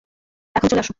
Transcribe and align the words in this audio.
এখন 0.55 0.67
চলে 0.69 0.79
আসো! 0.79 0.89